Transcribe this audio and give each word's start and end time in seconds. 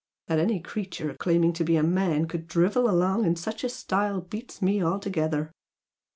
That 0.25 0.39
any 0.39 0.59
creature 0.59 1.13
claiming 1.13 1.53
to 1.53 1.63
be 1.63 1.75
a 1.75 1.83
man 1.83 2.27
could 2.27 2.47
drivel 2.47 2.89
along 2.89 3.23
in 3.23 3.35
such 3.35 3.63
a 3.63 3.69
style 3.69 4.19
beats 4.21 4.59
me 4.59 4.81
altogether!" 4.83 5.51